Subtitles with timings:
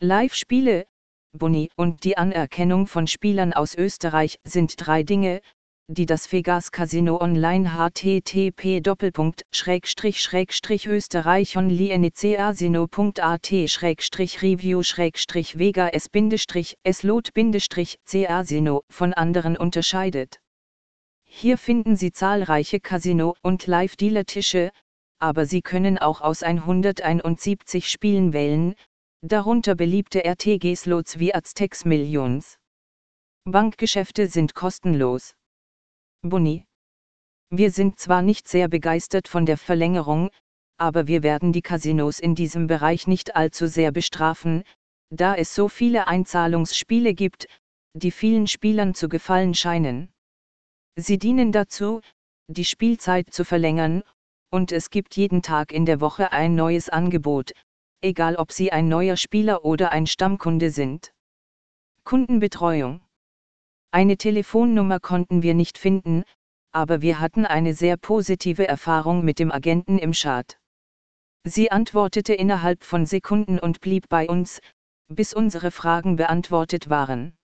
[0.00, 0.86] Live-Spiele,
[1.32, 5.40] Boni und die Anerkennung von Spielern aus Österreich sind drei Dinge,
[5.88, 8.80] die das Vegas Casino Online http
[10.86, 13.50] österreich onlinecasino.at
[14.40, 16.10] review vega s
[16.92, 20.38] slot casino von anderen unterscheidet.
[21.24, 24.70] Hier finden Sie zahlreiche Casino- und Live-Dealer-Tische,
[25.18, 28.76] aber Sie können auch aus 171 Spielen wählen,
[29.22, 32.58] darunter beliebte RTG-Slots wie Aztecs Millions.
[33.44, 35.34] Bankgeschäfte sind kostenlos.
[36.22, 36.64] Boni.
[37.50, 40.30] Wir sind zwar nicht sehr begeistert von der Verlängerung,
[40.76, 44.62] aber wir werden die Casinos in diesem Bereich nicht allzu sehr bestrafen,
[45.10, 47.48] da es so viele Einzahlungsspiele gibt,
[47.94, 50.12] die vielen Spielern zu gefallen scheinen.
[50.96, 52.02] Sie dienen dazu,
[52.48, 54.02] die Spielzeit zu verlängern,
[54.50, 57.52] und es gibt jeden Tag in der Woche ein neues Angebot,
[58.00, 61.12] egal ob Sie ein neuer Spieler oder ein Stammkunde sind.
[62.04, 63.00] Kundenbetreuung.
[63.90, 66.24] Eine Telefonnummer konnten wir nicht finden,
[66.72, 70.58] aber wir hatten eine sehr positive Erfahrung mit dem Agenten im Schad.
[71.44, 74.60] Sie antwortete innerhalb von Sekunden und blieb bei uns,
[75.08, 77.36] bis unsere Fragen beantwortet waren.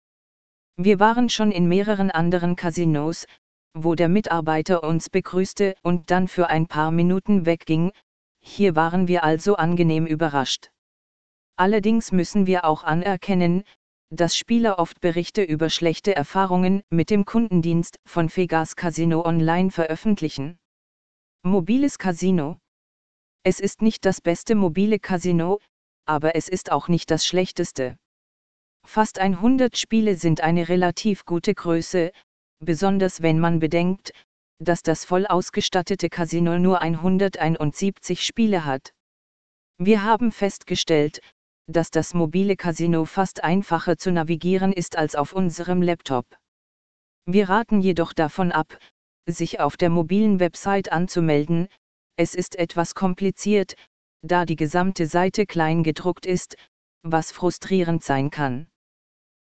[0.76, 3.26] Wir waren schon in mehreren anderen Casinos,
[3.74, 7.92] wo der Mitarbeiter uns begrüßte und dann für ein paar Minuten wegging,
[8.46, 10.70] hier waren wir also angenehm überrascht.
[11.56, 13.64] Allerdings müssen wir auch anerkennen,
[14.10, 20.58] dass Spieler oft Berichte über schlechte Erfahrungen mit dem Kundendienst von Vegas Casino Online veröffentlichen.
[21.42, 22.58] Mobiles Casino.
[23.44, 25.58] Es ist nicht das beste mobile Casino,
[26.06, 27.96] aber es ist auch nicht das schlechteste.
[28.86, 32.12] Fast 100 Spiele sind eine relativ gute Größe,
[32.60, 34.12] besonders wenn man bedenkt,
[34.58, 38.94] dass das voll ausgestattete Casino nur 171 Spiele hat.
[39.78, 41.20] Wir haben festgestellt,
[41.66, 46.26] dass das mobile Casino fast einfacher zu navigieren ist als auf unserem Laptop.
[47.26, 48.78] Wir raten jedoch davon ab,
[49.26, 51.68] sich auf der mobilen Website anzumelden,
[52.16, 53.74] es ist etwas kompliziert,
[54.22, 56.56] da die gesamte Seite klein gedruckt ist,
[57.02, 58.68] was frustrierend sein kann.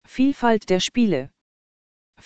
[0.07, 1.34] Vielfalt der Spiele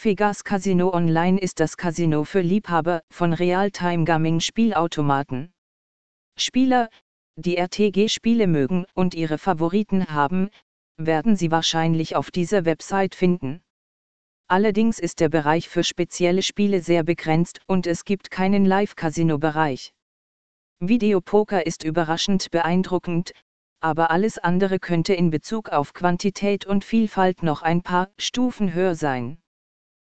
[0.00, 5.52] Vegas Casino Online ist das Casino für Liebhaber von Real-Time Gaming Spielautomaten.
[6.38, 6.88] Spieler,
[7.34, 10.50] die RTG-Spiele mögen und ihre Favoriten haben,
[10.98, 13.60] werden sie wahrscheinlich auf dieser Website finden.
[14.46, 19.92] Allerdings ist der Bereich für spezielle Spiele sehr begrenzt und es gibt keinen Live-Casino-Bereich.
[20.78, 23.32] Videopoker ist überraschend beeindruckend,
[23.80, 28.94] aber alles andere könnte in Bezug auf Quantität und Vielfalt noch ein paar Stufen höher
[28.94, 29.38] sein.